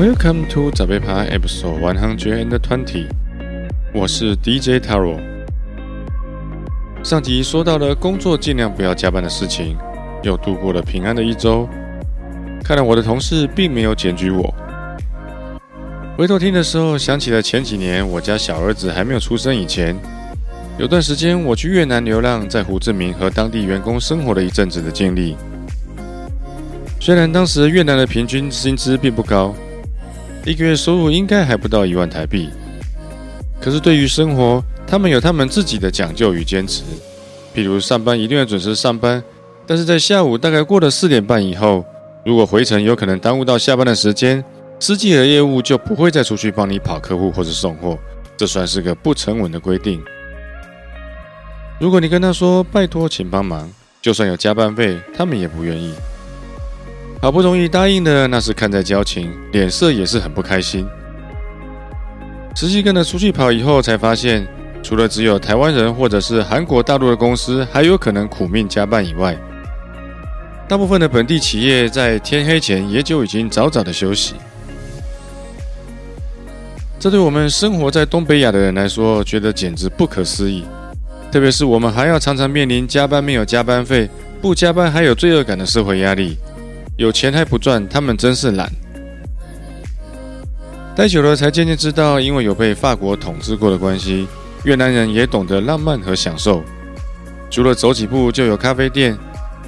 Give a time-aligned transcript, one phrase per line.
[0.00, 3.04] Welcome to 早杯趴 Episode One Hundred and Twenty，
[3.92, 5.20] 我是 DJ Taro。
[7.04, 9.76] 上集说到了工作尽量不要加班的事情，
[10.22, 11.68] 又度过了平安的一周。
[12.64, 14.54] 看来我的同事并没有检举我。
[16.16, 19.94] 回头听的时候，想起了前几年我家小儿子还没有出生以前，
[20.78, 25.36] 有段时间我去越南流浪，在胡志明和当地员工生活了一阵子的经历。
[26.98, 29.54] 虽然当时越南的平均薪资并不高，
[30.44, 32.48] 一个月收入应该还不到一万台币。
[33.60, 36.82] 可是对于生活，他们有他们自己的讲究与坚持。
[37.54, 39.22] 譬如上班一定要准时上班，
[39.66, 41.84] 但是在下午大概过了四点半以后，
[42.24, 44.42] 如果回程有可能耽误到下班的时间，
[44.78, 47.98] 司机和业务就不会再出去帮你跑客户或者送货，
[48.36, 50.02] 这算是个不成文的规定。
[51.78, 55.92] 如果你跟他说拜托，请帮忙，就算有加班费，他们也不愿意。
[57.22, 60.86] 好不容易答应的，那是看在交情，脸色也是很不开心。
[62.56, 64.46] 实际跟着出去跑以后，才发现，
[64.82, 69.36] 除了只有台湾人或者是韩国大陆的公司还有可能苦命加班以外，
[70.66, 74.34] 大部分的本地企业在天黑前也就已经早早的休息。
[76.98, 80.64] 这对我们生活在东北亚的人来说，觉得简直不可思议。
[81.30, 84.08] 特别是我们还要常常面临加班没有加班费，
[84.40, 86.38] 不加班还有罪恶感的社会压力。
[87.00, 88.70] 有钱还不赚，他们真是懒。
[90.94, 94.28] 待久了，才渐渐知道，因为有被法国统治过的关系，
[94.64, 96.62] 越南人也懂得浪漫和享受。
[97.50, 99.16] 除了走几步就有咖啡店，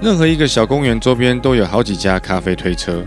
[0.02, 3.02] 任何一个小公园周边都有好几家咖啡推车。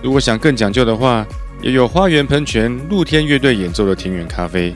[0.00, 1.26] 如果想更讲究的话，
[1.60, 4.72] 也有花园喷泉、露天乐队演奏的庭园咖啡。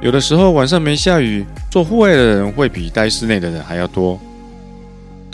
[0.00, 4.20] 有的时候晚上没下雨，做户外的人会比待室内的人还要多。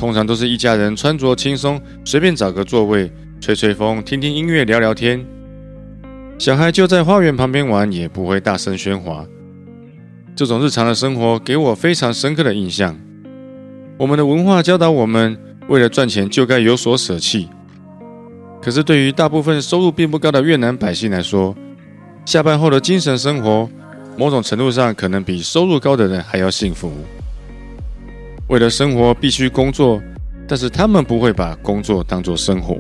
[0.00, 5.22] 通常都是一家人穿着轻松，随便找个座位，吹吹风，听听音乐，聊聊天。
[6.38, 9.26] 小孩就在花园旁边玩，也不会大声喧哗。
[10.34, 12.98] 这种日常的生活给我非常深刻的印象。
[13.98, 15.38] 我们的文化教导我们，
[15.68, 17.50] 为了赚钱就该有所舍弃。
[18.62, 21.54] 可是对于大部分收入并不高的越南百姓来说，
[22.24, 23.68] 下班后的精神生活，
[24.16, 26.90] 某种程度上可能比收入高的人还要幸福。
[28.50, 30.02] 为了生活必须工作，
[30.48, 32.76] 但是他们不会把工作当作生活。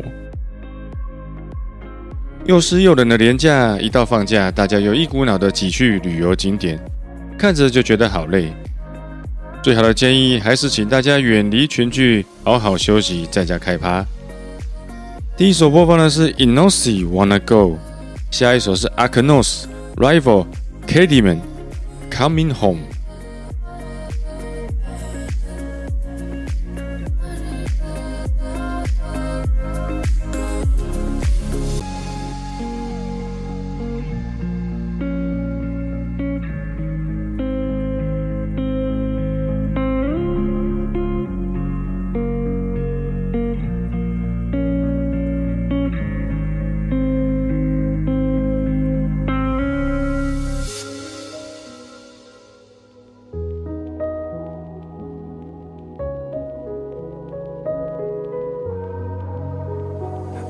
[2.44, 6.76] 又湿又冷的年假，一到放假，大家又一股脑的挤去旅游景点，
[7.38, 8.52] 看着就觉得好累。
[9.62, 14.04] 最好的建议还是请大家远离群聚，好好休息，在家开趴。
[15.36, 17.78] 第一首播放的是 Inosi Wanna Go，
[18.32, 20.46] 下一首是 Akanos Rival
[20.88, 21.38] Candyman
[22.10, 22.89] Coming Home。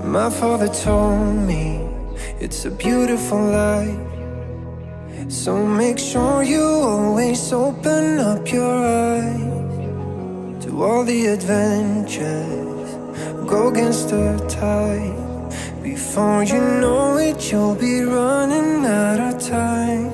[0.05, 1.87] My father told me
[2.41, 3.99] it's a beautiful life.
[5.29, 12.95] So make sure you always open up your eyes to all the adventures.
[13.47, 15.83] Go against the tide.
[15.83, 20.11] Before you know it, you'll be running out of time.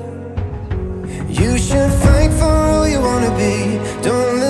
[1.29, 3.79] You should fight for all you wanna be.
[4.03, 4.46] Don't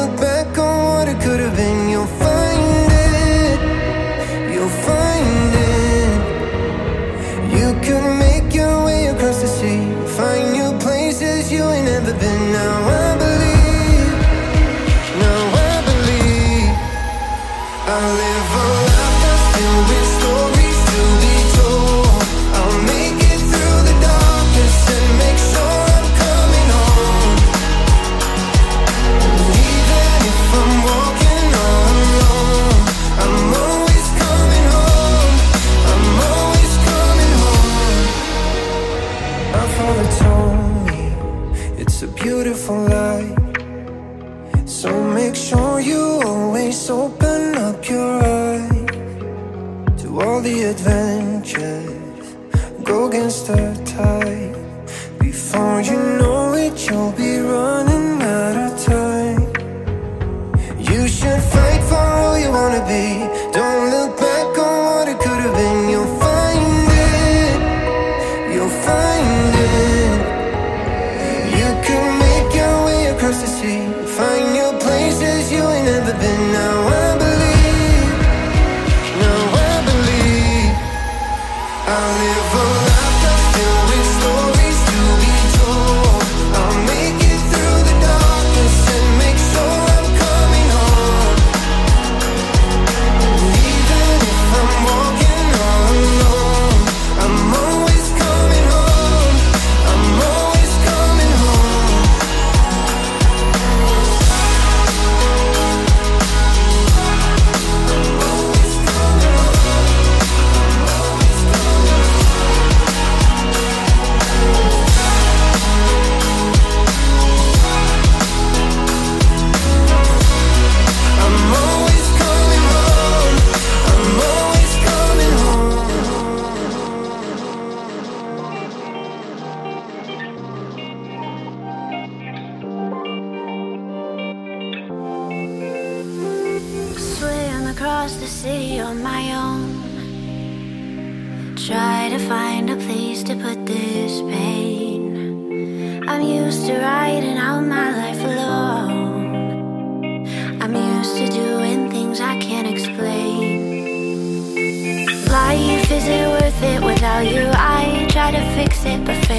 [60.79, 63.46] You should fight for who you wanna be.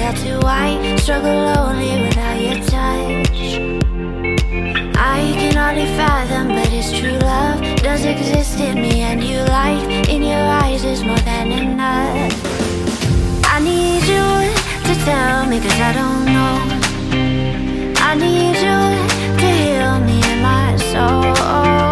[0.09, 3.41] how do I struggle only without your touch?
[4.97, 10.09] I can hardly fathom, but it's true love does exist in me, and you Life
[10.09, 12.33] in your eyes is more than enough.
[13.45, 14.27] I need you
[14.87, 16.55] to tell me, cause I don't know.
[18.09, 18.79] I need you
[19.41, 21.88] to heal me in my soul.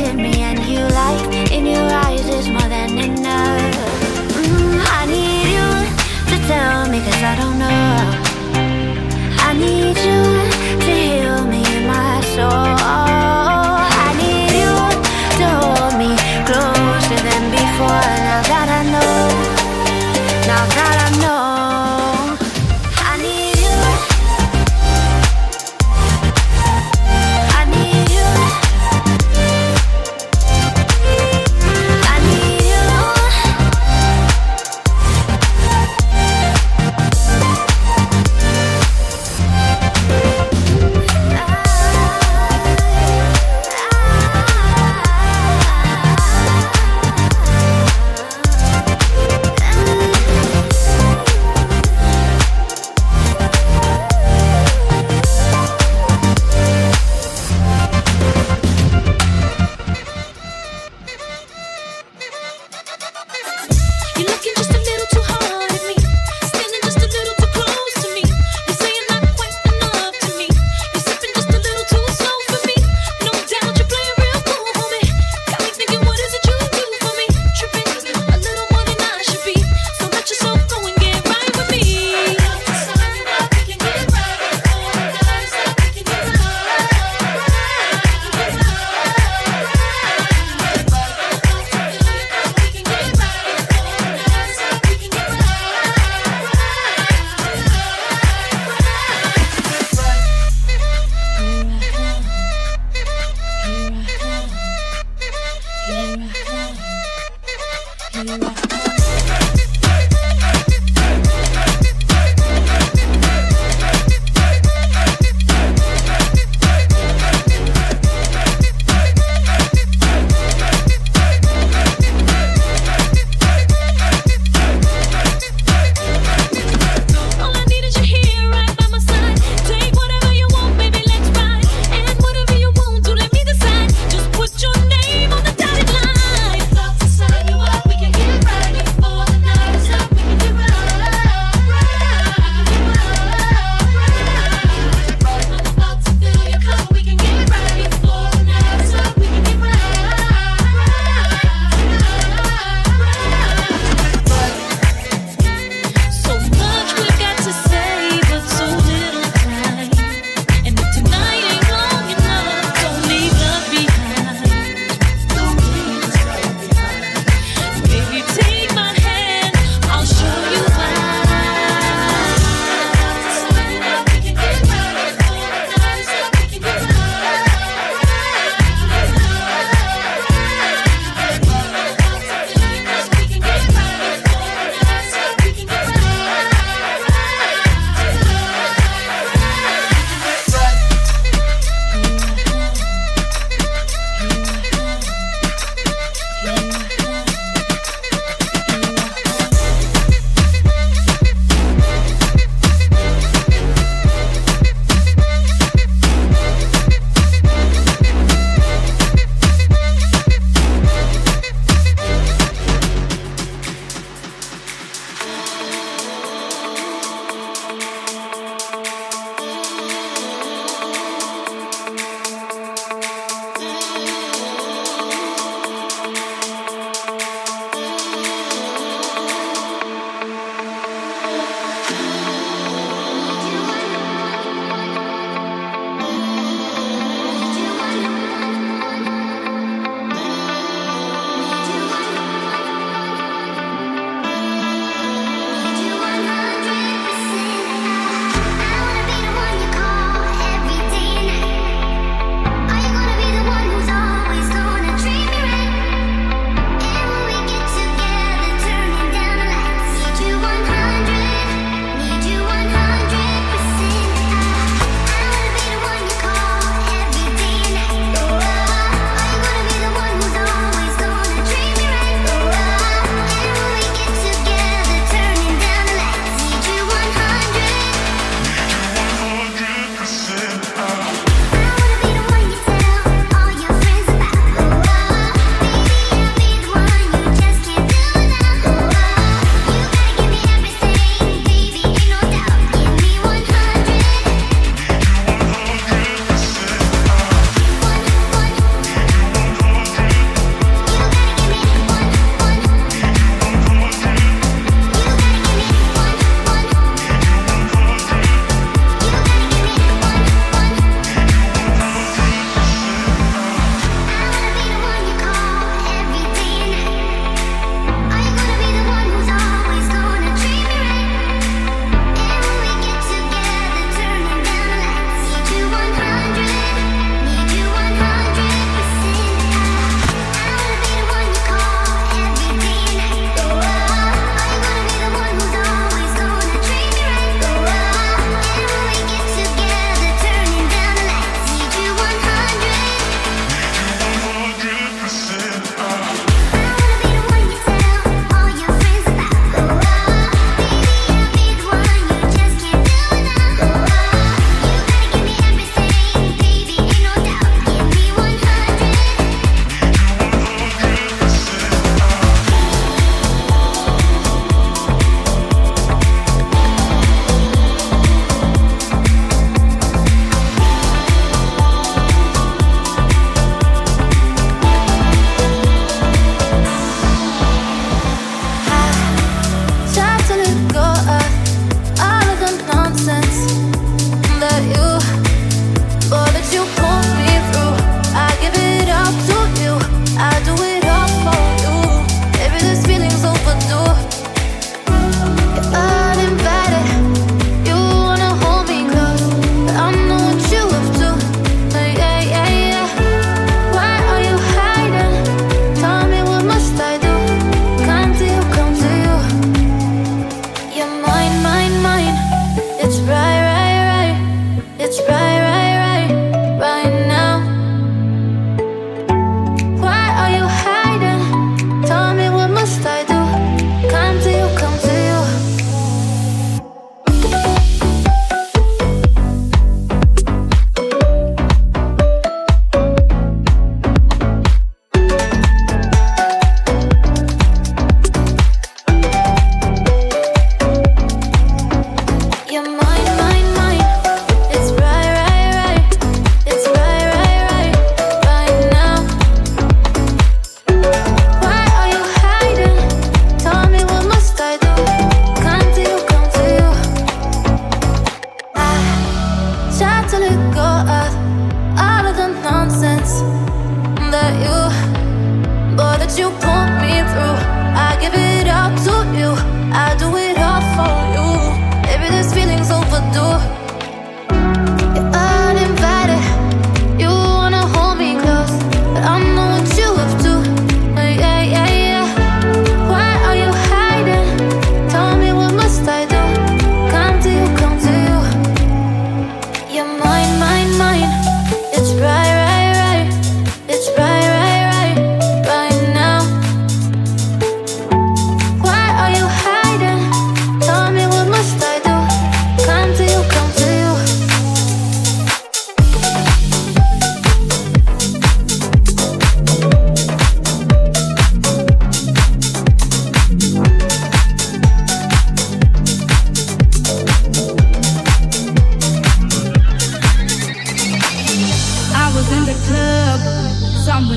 [0.00, 3.74] in me and you light in your eyes is more than enough.
[4.36, 5.68] Mm, I need you
[6.30, 7.55] to tell me cause I don't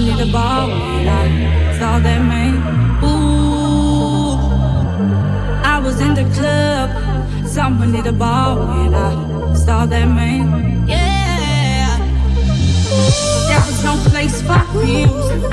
[0.08, 2.56] in the bar when I saw that man.
[3.04, 4.38] Ooh,
[5.64, 6.90] I was in the club,
[7.48, 10.88] someone in the bar when I saw that man.
[10.88, 11.98] Yeah,
[13.50, 15.10] there was no place for him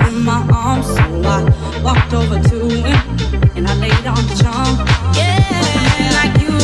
[0.06, 1.42] in my arms, so I
[1.82, 3.00] walked over to him
[3.56, 4.76] and I laid on the charm.
[5.18, 5.42] Yeah,
[6.18, 6.54] like you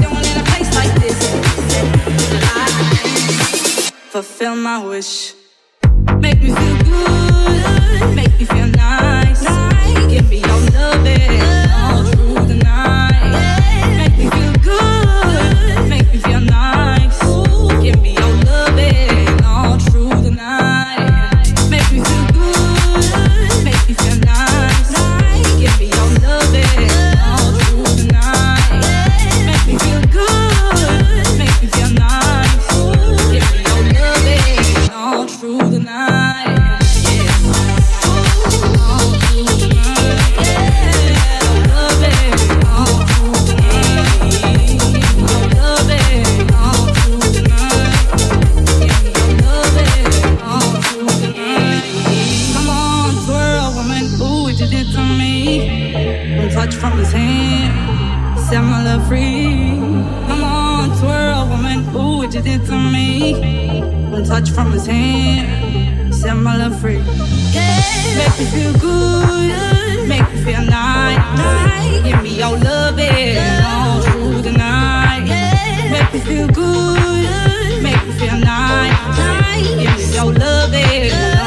[0.00, 1.18] doing in a place like this.
[2.42, 2.66] I
[4.10, 5.41] fulfill my wish.
[6.22, 9.42] Make me feel good, make me feel nice.
[10.08, 12.21] Give me your loving
[62.66, 63.34] To me.
[64.10, 66.98] One touch from his hand, set my love free.
[67.52, 67.80] Yeah,
[68.18, 72.02] Make me feel good, make me feel nice.
[72.04, 75.24] Give me your loving all through the night.
[75.90, 78.96] Make me feel good, make me feel nice.
[79.66, 81.41] Give me your loving all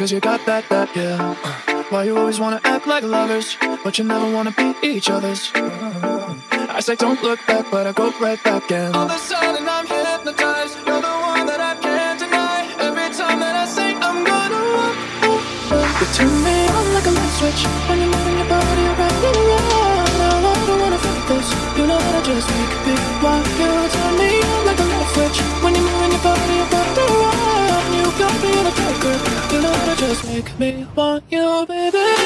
[0.00, 1.20] cause you got that, that, yeah.
[1.68, 5.52] Uh, why you always wanna act like lovers, but you never wanna be each other's?
[5.54, 9.18] Uh, I say don't look back, but I go right back and all of a
[9.18, 10.78] sudden I'm hypnotized.
[10.86, 12.64] You're the one that I can't deny.
[12.80, 14.96] Every time that I say I'm gonna walk,
[16.00, 19.36] you turn me on like a light switch when you're moving your body around and
[19.36, 20.12] around.
[20.16, 21.48] Now I don't wanna fight this.
[21.76, 23.72] You know how to just make me want you.
[23.92, 27.39] Turn me on like a light switch when you're moving your body around and around.
[28.20, 29.20] You got me in a tight grip.
[29.50, 32.19] You know to just make me want you, baby,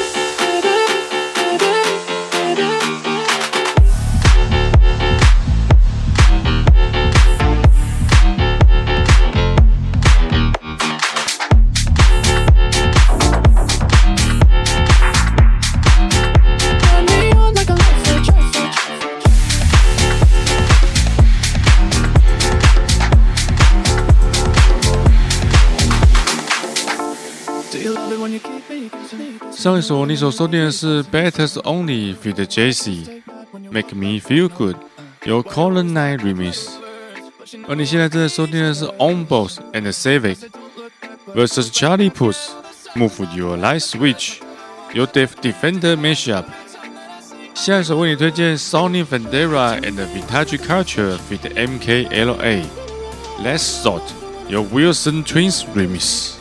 [29.64, 32.46] 上一首你所收听的是 Better's Only feat.
[32.46, 34.76] Jay-Z，Make Me Feel Good，
[35.26, 36.70] 由 Colin Knight remix。
[37.68, 40.38] 而你现在正在收听的是 On Boss and Civic
[41.36, 44.36] vs Charlie Puth，Move Your Light Switch，
[44.94, 46.46] 由 Def Defender mashup。
[47.56, 51.54] 下一首为你推荐 Sonny Fandera and Vintage Culture feat.
[51.56, 52.64] MKLA，Let's
[53.84, 54.04] Sort，
[54.48, 56.34] 由 Wilson Twins remix。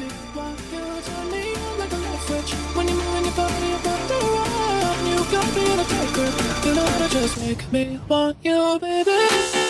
[7.73, 9.62] Me want you, baby.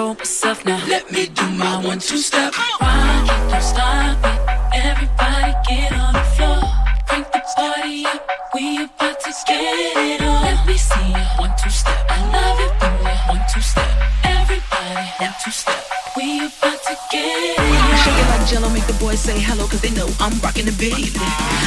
[0.00, 0.80] control myself now.
[0.86, 2.54] Let me do my one two step.
[2.78, 4.38] Why don't stop it?
[4.72, 6.62] Everybody get on the floor.
[7.06, 8.26] Crank the party up.
[8.54, 10.42] We about to get it on.
[10.42, 11.98] Let me see you one two step.
[12.08, 13.90] I love it when you one two step.
[14.24, 15.84] Everybody one two step.
[16.16, 17.96] We about to get it on.
[18.02, 20.76] Shake it like jello, make the boys say hello, cause they know I'm rocking the
[20.80, 21.12] beat.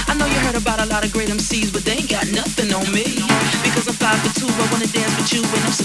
[0.09, 2.73] I know you heard about a lot of great MCs, but they ain't got nothing
[2.73, 3.05] on me.
[3.61, 5.75] Because I'm five for two, I wanna dance with you, when I'm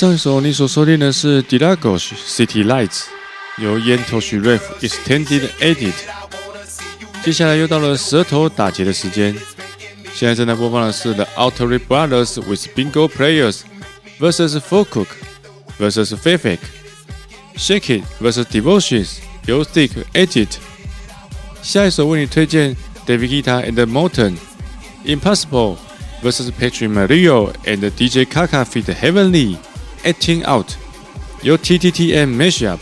[0.00, 3.02] 上一首你所收听的是 d i l a g o s City Lights，
[3.58, 5.92] 由烟头许瑞 Extended Edit。
[7.22, 9.36] 接下来又到了舌头打结的时间，
[10.14, 13.58] 现在正在播放的是 The Outer Brothers with Bingo Players
[14.18, 14.86] vs Four
[15.78, 16.60] vs f a f i c
[17.58, 20.48] Shake It vs Devotions，由由 Stick Edit。
[21.60, 22.74] 下一首为你推荐
[23.06, 24.38] David Guetta and Morten
[25.04, 25.76] Impossible
[26.22, 28.86] vs Patrick Mario and DJ Kaka feat.
[28.86, 29.58] Heavenly。
[30.04, 30.66] Acting Out
[31.42, 32.78] 由 TTTM Mashup。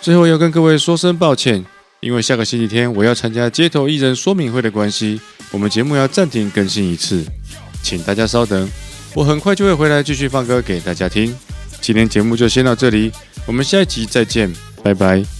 [0.00, 1.64] 最后要跟各位说声抱歉，
[2.00, 5.20] 因为下个星期天我要参加街头艺人说明会的关系，
[5.50, 7.24] 我们节目要暂停更新一次，
[7.82, 8.70] 请大家稍等，
[9.14, 11.36] 我很快就会回来继续放歌给大家听。
[11.80, 13.12] 今天节目就先到这里，
[13.46, 14.50] 我们下一集再见，
[14.82, 15.39] 拜拜。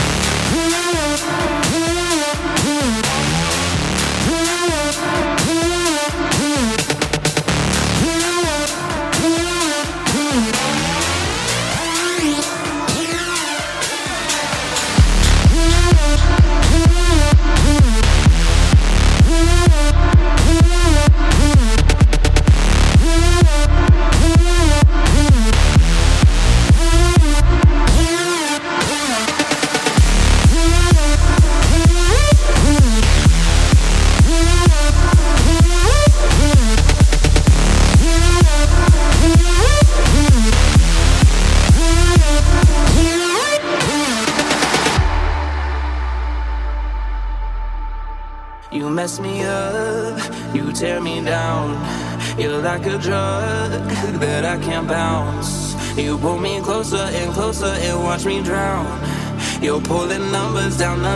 [60.81, 61.10] down under